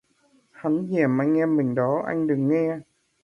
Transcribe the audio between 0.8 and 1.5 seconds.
dèm anh